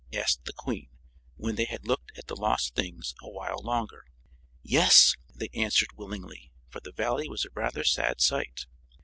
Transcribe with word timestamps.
asked 0.11 0.45
the 0.45 0.53
Queen, 0.53 0.89
when 1.35 1.53
they 1.53 1.65
had 1.65 1.85
looked 1.87 2.17
at 2.17 2.25
the 2.25 2.35
lost 2.35 2.73
things 2.73 3.13
a 3.21 3.29
while 3.29 3.61
longer. 3.61 4.03
"Yes," 4.63 5.15
they 5.31 5.49
answered 5.53 5.93
willingly, 5.95 6.51
for 6.69 6.79
the 6.79 6.91
Valley 6.91 7.29
was 7.29 7.45
a 7.45 7.49
rather 7.53 7.83
sad 7.83 8.19
sight. 8.19 8.65